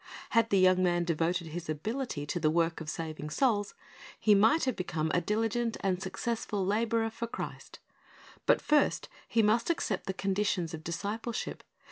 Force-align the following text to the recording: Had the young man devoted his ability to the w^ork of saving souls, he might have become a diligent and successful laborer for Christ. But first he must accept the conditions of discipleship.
Had 0.31 0.49
the 0.49 0.57
young 0.57 0.81
man 0.81 1.03
devoted 1.03 1.45
his 1.45 1.69
ability 1.69 2.25
to 2.25 2.39
the 2.39 2.51
w^ork 2.51 2.81
of 2.81 2.89
saving 2.89 3.29
souls, 3.29 3.75
he 4.19 4.33
might 4.33 4.63
have 4.65 4.75
become 4.75 5.11
a 5.13 5.21
diligent 5.21 5.77
and 5.81 6.01
successful 6.01 6.65
laborer 6.65 7.11
for 7.11 7.27
Christ. 7.27 7.77
But 8.47 8.61
first 8.63 9.09
he 9.27 9.43
must 9.43 9.69
accept 9.69 10.07
the 10.07 10.13
conditions 10.15 10.73
of 10.73 10.83
discipleship. 10.83 11.63